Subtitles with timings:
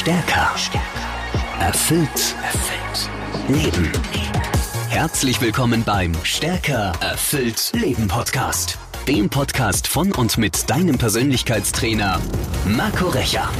[0.00, 0.54] Stärker.
[1.60, 2.34] Erfüllt.
[2.42, 3.10] Erfüllt.
[3.48, 3.92] Leben.
[4.88, 6.92] Herzlich willkommen beim Stärker.
[7.02, 7.70] Erfüllt.
[7.74, 8.78] Leben Podcast.
[9.06, 12.18] Dem Podcast von und mit deinem Persönlichkeitstrainer
[12.64, 13.50] Marco Recher.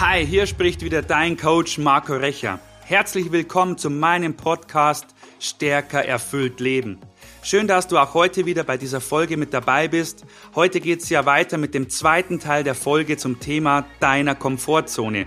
[0.00, 2.58] Hi, hier spricht wieder dein Coach Marco Recher.
[2.82, 5.06] Herzlich willkommen zu meinem Podcast
[5.38, 6.98] Stärker erfüllt Leben.
[7.46, 10.24] Schön, dass du auch heute wieder bei dieser Folge mit dabei bist.
[10.56, 15.26] Heute geht es ja weiter mit dem zweiten Teil der Folge zum Thema deiner Komfortzone.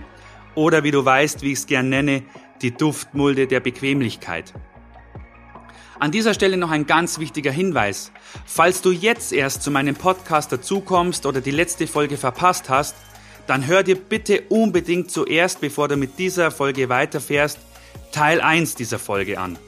[0.54, 2.22] Oder wie du weißt, wie ich es gern nenne,
[2.60, 4.52] die Duftmulde der Bequemlichkeit.
[5.98, 8.12] An dieser Stelle noch ein ganz wichtiger Hinweis.
[8.44, 12.96] Falls du jetzt erst zu meinem Podcast dazukommst oder die letzte Folge verpasst hast,
[13.46, 17.58] dann hör dir bitte unbedingt zuerst, bevor du mit dieser Folge weiterfährst,
[18.12, 19.58] Teil 1 dieser Folge an.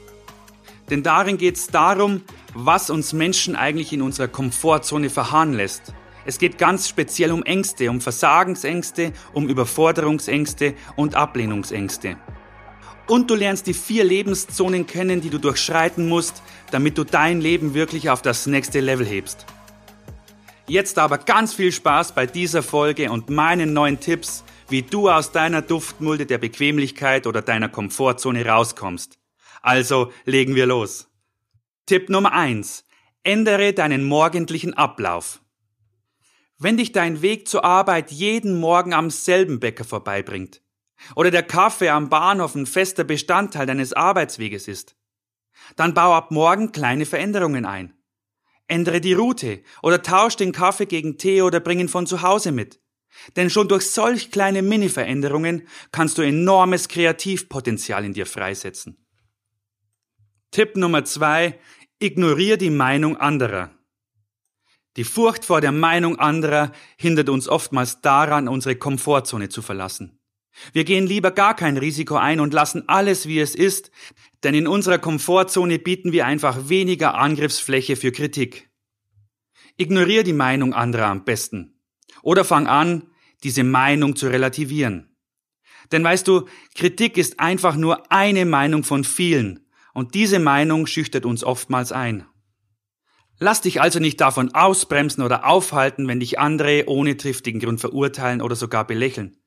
[0.89, 2.21] Denn darin geht es darum,
[2.53, 5.93] was uns Menschen eigentlich in unserer Komfortzone verharren lässt.
[6.25, 12.17] Es geht ganz speziell um Ängste, um Versagensängste, um Überforderungsängste und Ablehnungsängste.
[13.07, 17.73] Und du lernst die vier Lebenszonen kennen, die du durchschreiten musst, damit du dein Leben
[17.73, 19.45] wirklich auf das nächste Level hebst.
[20.67, 25.33] Jetzt aber ganz viel Spaß bei dieser Folge und meinen neuen Tipps, wie du aus
[25.33, 29.19] deiner Duftmulde der Bequemlichkeit oder deiner Komfortzone rauskommst.
[29.63, 31.09] Also legen wir los.
[31.85, 32.85] Tipp Nummer eins:
[33.23, 35.41] Ändere deinen morgendlichen Ablauf.
[36.59, 40.61] Wenn dich dein Weg zur Arbeit jeden Morgen am selben Bäcker vorbeibringt
[41.15, 44.95] oder der Kaffee am Bahnhof ein fester Bestandteil deines Arbeitsweges ist,
[45.75, 47.93] dann bau ab morgen kleine Veränderungen ein.
[48.67, 52.51] Ändere die Route oder tausch den Kaffee gegen Tee oder bring ihn von zu Hause
[52.51, 52.81] mit.
[53.35, 59.02] Denn schon durch solch kleine Mini-Veränderungen kannst du enormes Kreativpotenzial in dir freisetzen.
[60.53, 61.59] Tipp Nummer zwei,
[61.97, 63.71] ignoriere die Meinung anderer.
[64.97, 70.19] Die Furcht vor der Meinung anderer hindert uns oftmals daran, unsere Komfortzone zu verlassen.
[70.71, 73.89] Wir gehen lieber gar kein Risiko ein und lassen alles wie es ist,
[74.43, 78.69] denn in unserer Komfortzone bieten wir einfach weniger Angriffsfläche für Kritik.
[79.77, 81.81] Ignoriere die Meinung anderer am besten.
[82.21, 83.09] Oder fang an,
[83.43, 85.17] diese Meinung zu relativieren.
[85.91, 89.62] Denn weißt du, Kritik ist einfach nur eine Meinung von vielen
[89.93, 92.25] und diese Meinung schüchtert uns oftmals ein.
[93.39, 98.41] Lass dich also nicht davon ausbremsen oder aufhalten, wenn dich andere ohne triftigen Grund verurteilen
[98.41, 99.37] oder sogar belächeln.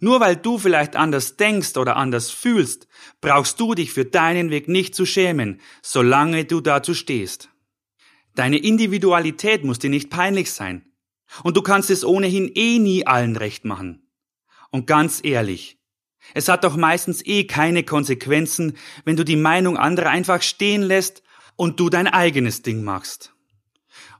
[0.00, 2.88] Nur weil du vielleicht anders denkst oder anders fühlst,
[3.20, 7.50] brauchst du dich für deinen Weg nicht zu schämen, solange du dazu stehst.
[8.34, 10.84] Deine Individualität muss dir nicht peinlich sein.
[11.42, 14.08] Und du kannst es ohnehin eh nie allen recht machen.
[14.70, 15.78] Und ganz ehrlich,
[16.34, 21.22] es hat doch meistens eh keine Konsequenzen, wenn du die Meinung anderer einfach stehen lässt
[21.56, 23.34] und du dein eigenes Ding machst.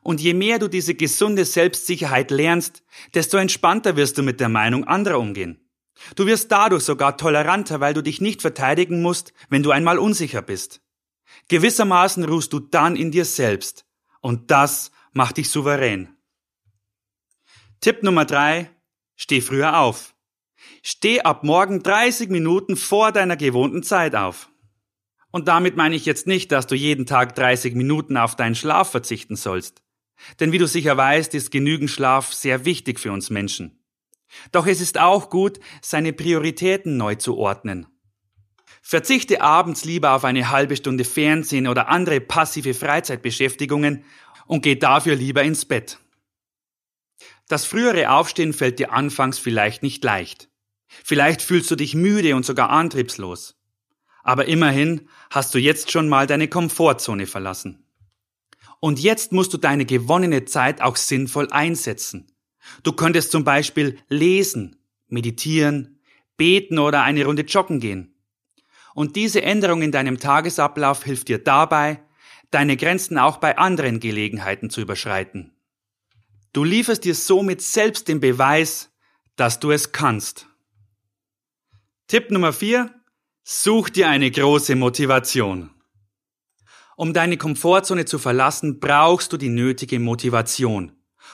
[0.03, 2.82] Und je mehr du diese gesunde Selbstsicherheit lernst,
[3.14, 5.69] desto entspannter wirst du mit der Meinung anderer umgehen.
[6.14, 10.42] Du wirst dadurch sogar toleranter, weil du dich nicht verteidigen musst, wenn du einmal unsicher
[10.42, 10.81] bist.
[11.48, 13.84] Gewissermaßen ruhst du dann in dir selbst.
[14.20, 16.16] Und das macht dich souverän.
[17.81, 18.70] Tipp Nummer drei:
[19.16, 20.14] Steh früher auf.
[20.83, 24.50] Steh ab morgen 30 Minuten vor deiner gewohnten Zeit auf.
[25.31, 28.91] Und damit meine ich jetzt nicht, dass du jeden Tag 30 Minuten auf deinen Schlaf
[28.91, 29.83] verzichten sollst.
[30.41, 33.78] Denn wie du sicher weißt, ist genügend Schlaf sehr wichtig für uns Menschen.
[34.53, 37.87] Doch es ist auch gut, seine Prioritäten neu zu ordnen.
[38.83, 44.05] Verzichte abends lieber auf eine halbe Stunde Fernsehen oder andere passive Freizeitbeschäftigungen
[44.47, 45.99] und geh dafür lieber ins Bett.
[47.49, 50.49] Das frühere Aufstehen fällt dir anfangs vielleicht nicht leicht.
[51.04, 53.56] Vielleicht fühlst du dich müde und sogar antriebslos.
[54.22, 57.84] Aber immerhin hast du jetzt schon mal deine Komfortzone verlassen.
[58.81, 62.32] Und jetzt musst du deine gewonnene Zeit auch sinnvoll einsetzen.
[62.82, 64.76] Du könntest zum Beispiel lesen,
[65.09, 66.00] meditieren,
[66.37, 68.15] beten oder eine Runde joggen gehen.
[68.94, 72.03] Und diese Änderung in deinem Tagesablauf hilft dir dabei,
[72.50, 75.53] deine Grenzen auch bei anderen Gelegenheiten zu überschreiten.
[76.53, 78.91] Du lieferst dir somit selbst den Beweis,
[79.37, 80.47] dass du es kannst.
[82.10, 82.90] Tipp Nummer 4.
[83.44, 85.69] Such dir eine große Motivation.
[86.96, 90.93] Um deine Komfortzone zu verlassen, brauchst du die nötige Motivation.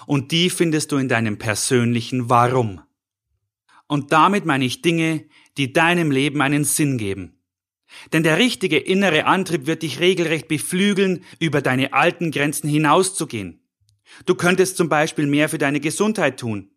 [0.09, 2.81] Und die findest du in deinem persönlichen Warum.
[3.87, 5.29] Und damit meine ich Dinge,
[5.59, 7.41] die deinem Leben einen Sinn geben.
[8.13, 13.65] Denn der richtige innere Antrieb wird dich regelrecht beflügeln, über deine alten Grenzen hinauszugehen.
[14.27, 16.74] Du könntest zum Beispiel mehr für deine Gesundheit tun,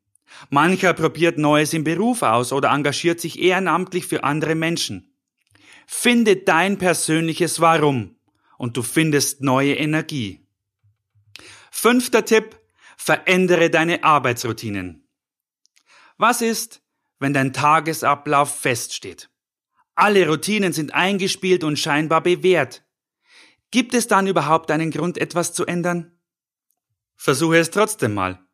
[0.50, 5.14] Mancher probiert Neues im Beruf aus oder engagiert sich ehrenamtlich für andere Menschen.
[5.86, 8.16] Finde dein persönliches Warum
[8.58, 10.46] und du findest neue Energie.
[11.72, 12.60] Fünfter Tipp,
[12.98, 15.08] verändere deine Arbeitsroutinen.
[16.18, 16.82] Was ist,
[17.20, 19.30] wenn dein Tagesablauf feststeht.
[19.96, 22.84] Alle Routinen sind eingespielt und scheinbar bewährt.
[23.72, 26.20] Gibt es dann überhaupt einen Grund, etwas zu ändern?
[27.16, 28.47] Versuche es trotzdem mal.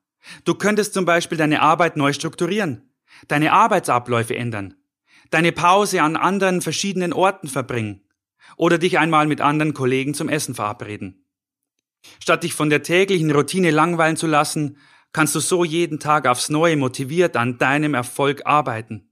[0.46, 2.94] Du könntest zum Beispiel deine Arbeit neu strukturieren,
[3.28, 4.76] deine Arbeitsabläufe ändern,
[5.30, 8.02] deine Pause an anderen verschiedenen Orten verbringen
[8.58, 11.26] oder dich einmal mit anderen Kollegen zum Essen verabreden.
[12.20, 14.78] Statt dich von der täglichen Routine langweilen zu lassen,
[15.14, 19.10] kannst du so jeden Tag aufs Neue motiviert an deinem Erfolg arbeiten.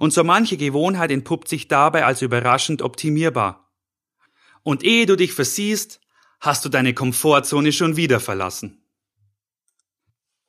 [0.00, 3.72] Und so manche Gewohnheit entpuppt sich dabei als überraschend optimierbar.
[4.62, 6.00] Und ehe du dich versiehst,
[6.40, 8.82] hast du deine Komfortzone schon wieder verlassen.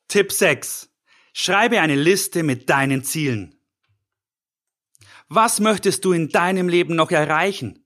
[0.10, 0.90] Tipp 6.
[1.34, 3.54] Schreibe eine Liste mit deinen Zielen.
[5.28, 7.86] Was möchtest du in deinem Leben noch erreichen?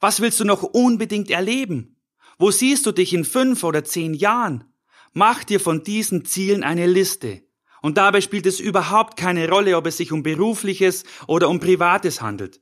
[0.00, 2.02] Was willst du noch unbedingt erleben?
[2.40, 4.64] Wo siehst du dich in fünf oder zehn Jahren?
[5.12, 7.44] Mach dir von diesen Zielen eine Liste.
[7.82, 12.20] Und dabei spielt es überhaupt keine Rolle, ob es sich um berufliches oder um privates
[12.20, 12.60] handelt.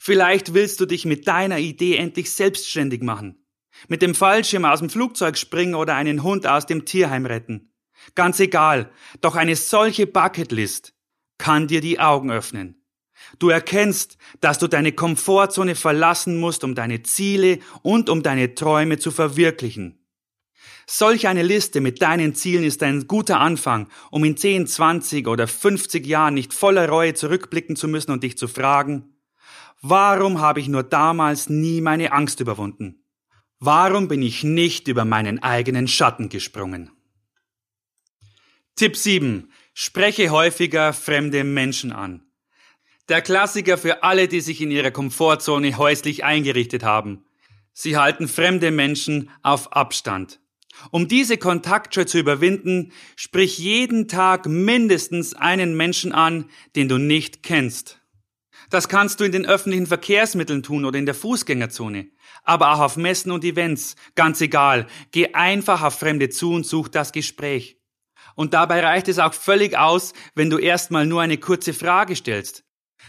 [0.00, 3.44] Vielleicht willst du dich mit deiner Idee endlich selbstständig machen.
[3.88, 7.71] Mit dem Fallschirm aus dem Flugzeug springen oder einen Hund aus dem Tierheim retten.
[8.14, 8.90] Ganz egal,
[9.20, 10.94] doch eine solche Bucketlist
[11.38, 12.82] kann dir die Augen öffnen.
[13.38, 18.98] Du erkennst, dass du deine Komfortzone verlassen musst, um deine Ziele und um deine Träume
[18.98, 19.98] zu verwirklichen.
[20.86, 25.46] Solch eine Liste mit deinen Zielen ist ein guter Anfang, um in 10, 20 oder
[25.46, 29.16] 50 Jahren nicht voller Reue zurückblicken zu müssen und dich zu fragen,
[29.80, 33.04] warum habe ich nur damals nie meine Angst überwunden?
[33.58, 36.90] Warum bin ich nicht über meinen eigenen Schatten gesprungen?
[38.74, 39.52] Tipp 7.
[39.74, 42.22] Spreche häufiger fremde Menschen an.
[43.10, 47.26] Der Klassiker für alle, die sich in ihrer Komfortzone häuslich eingerichtet haben.
[47.74, 50.40] Sie halten fremde Menschen auf Abstand.
[50.90, 57.42] Um diese Kontaktscheu zu überwinden, sprich jeden Tag mindestens einen Menschen an, den du nicht
[57.42, 58.00] kennst.
[58.70, 62.08] Das kannst du in den öffentlichen Verkehrsmitteln tun oder in der Fußgängerzone,
[62.42, 64.86] aber auch auf Messen und Events, ganz egal.
[65.10, 67.81] Geh einfach auf Fremde zu und such das Gespräch.
[68.34, 72.64] Und dabei reicht es auch völlig aus, wenn du erstmal nur eine kurze Frage stellst.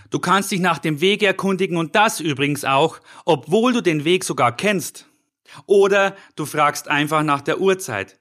[0.10, 4.24] Du kannst dich nach dem Weg erkundigen und das übrigens auch, obwohl du den Weg
[4.24, 5.08] sogar kennst.
[5.66, 8.20] Oder du fragst einfach nach der Uhrzeit.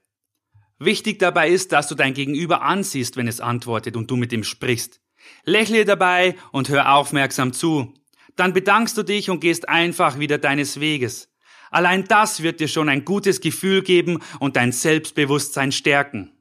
[0.79, 4.43] Wichtig dabei ist, dass du dein Gegenüber ansiehst, wenn es antwortet und du mit ihm
[4.43, 5.01] sprichst.
[5.45, 7.93] Lächle dabei und hör aufmerksam zu.
[8.35, 11.29] Dann bedankst du dich und gehst einfach wieder deines Weges.
[11.71, 16.32] Allein das wird dir schon ein gutes Gefühl geben und dein Selbstbewusstsein stärken.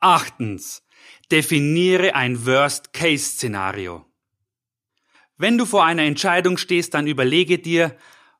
[0.00, 0.82] Achtens.
[1.30, 4.06] Definiere ein Worst-Case-Szenario.
[5.36, 7.96] Wenn du vor einer Entscheidung stehst, dann überlege dir,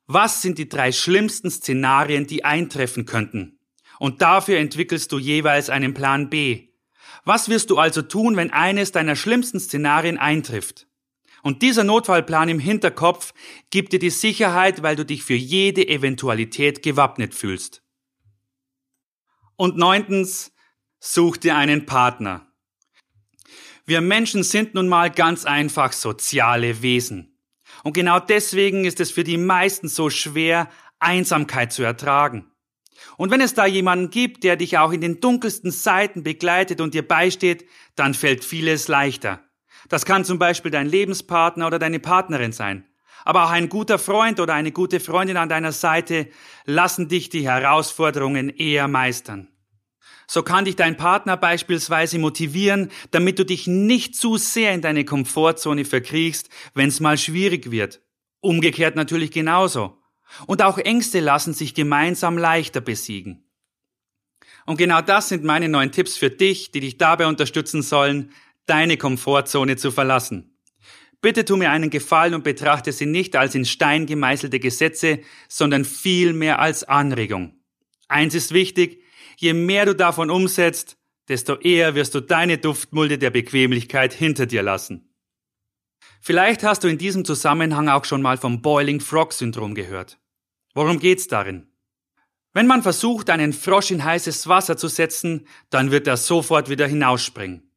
[0.06, 3.58] was sind die drei schlimmsten Szenarien, die eintreffen könnten?
[3.98, 6.68] Und dafür entwickelst du jeweils einen Plan B.
[7.24, 10.86] Was wirst du also tun, wenn eines deiner schlimmsten Szenarien eintrifft?
[11.42, 13.34] Und dieser Notfallplan im Hinterkopf
[13.70, 17.82] gibt dir die Sicherheit, weil du dich für jede Eventualität gewappnet fühlst.
[19.56, 20.52] Und neuntens,
[21.00, 22.46] such dir einen Partner.
[23.86, 27.38] Wir Menschen sind nun mal ganz einfach soziale Wesen.
[27.82, 30.68] Und genau deswegen ist es für die meisten so schwer,
[30.98, 32.46] Einsamkeit zu ertragen.
[33.16, 36.92] Und wenn es da jemanden gibt, der dich auch in den dunkelsten Zeiten begleitet und
[36.92, 39.40] dir beisteht, dann fällt vieles leichter.
[39.88, 42.84] Das kann zum Beispiel dein Lebenspartner oder deine Partnerin sein.
[43.24, 46.28] Aber auch ein guter Freund oder eine gute Freundin an deiner Seite
[46.64, 49.49] lassen dich die Herausforderungen eher meistern.
[50.32, 55.04] So kann dich dein Partner beispielsweise motivieren, damit du dich nicht zu sehr in deine
[55.04, 58.00] Komfortzone verkriechst, wenn es mal schwierig wird.
[58.38, 59.98] Umgekehrt natürlich genauso.
[60.46, 63.42] Und auch Ängste lassen sich gemeinsam leichter besiegen.
[64.66, 68.30] Und genau das sind meine neuen Tipps für dich, die dich dabei unterstützen sollen,
[68.66, 70.56] deine Komfortzone zu verlassen.
[71.20, 75.84] Bitte tu mir einen Gefallen und betrachte sie nicht als in Stein gemeißelte Gesetze, sondern
[75.84, 77.56] vielmehr als Anregung.
[78.06, 79.02] Eins ist wichtig,
[79.40, 84.62] Je mehr du davon umsetzt, desto eher wirst du deine Duftmulde der Bequemlichkeit hinter dir
[84.62, 85.14] lassen.
[86.20, 90.18] Vielleicht hast du in diesem Zusammenhang auch schon mal vom Boiling Frog Syndrom gehört.
[90.74, 91.72] Worum geht's darin?
[92.52, 96.86] Wenn man versucht, einen Frosch in heißes Wasser zu setzen, dann wird er sofort wieder
[96.86, 97.72] hinausspringen.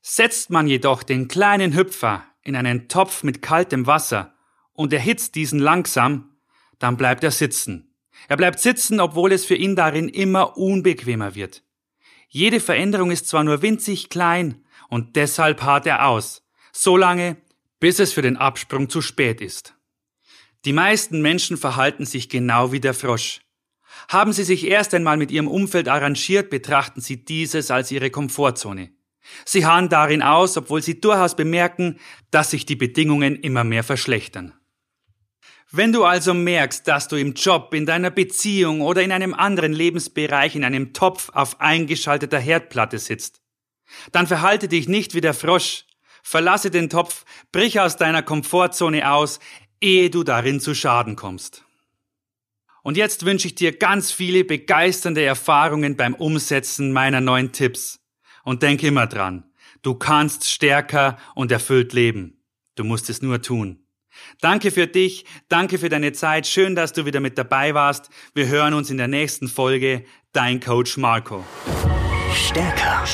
[0.00, 4.32] Setzt man jedoch den kleinen Hüpfer in einen Topf mit kaltem Wasser
[4.72, 6.36] und erhitzt diesen langsam,
[6.78, 7.93] dann bleibt er sitzen.
[8.28, 11.62] Er bleibt sitzen, obwohl es für ihn darin immer unbequemer wird.
[12.28, 17.36] Jede Veränderung ist zwar nur winzig klein, und deshalb harrt er aus, so lange,
[17.80, 19.74] bis es für den Absprung zu spät ist.
[20.64, 23.40] Die meisten Menschen verhalten sich genau wie der Frosch.
[24.08, 28.90] Haben sie sich erst einmal mit ihrem Umfeld arrangiert, betrachten sie dieses als ihre Komfortzone.
[29.44, 31.98] Sie harren darin aus, obwohl sie durchaus bemerken,
[32.30, 34.54] dass sich die Bedingungen immer mehr verschlechtern.
[35.76, 39.72] Wenn du also merkst, dass du im Job, in deiner Beziehung oder in einem anderen
[39.72, 43.40] Lebensbereich in einem Topf auf eingeschalteter Herdplatte sitzt,
[44.12, 45.84] dann verhalte dich nicht wie der Frosch,
[46.22, 49.40] verlasse den Topf, brich aus deiner Komfortzone aus,
[49.80, 51.64] ehe du darin zu Schaden kommst.
[52.84, 57.98] Und jetzt wünsche ich dir ganz viele begeisternde Erfahrungen beim Umsetzen meiner neuen Tipps.
[58.44, 59.50] Und denk immer dran,
[59.82, 62.44] du kannst stärker und erfüllt leben.
[62.76, 63.83] Du musst es nur tun.
[64.40, 68.10] Danke für dich, danke für deine Zeit, schön, dass du wieder mit dabei warst.
[68.34, 70.04] Wir hören uns in der nächsten Folge.
[70.32, 71.44] Dein Coach Marco.
[72.34, 73.04] Stärker.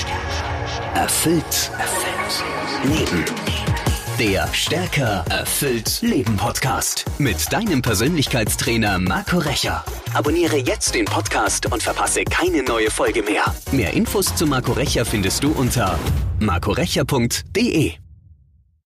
[0.95, 1.71] Erfüllt.
[1.79, 2.11] Erfüllt.
[2.85, 3.25] Leben.
[4.21, 9.83] Der Stärker erfüllt Leben Podcast mit deinem Persönlichkeitstrainer Marco Recher.
[10.13, 13.45] Abonniere jetzt den Podcast und verpasse keine neue Folge mehr.
[13.73, 15.99] Mehr Infos zu Marco Recher findest du unter
[16.39, 17.93] marcorecher.de.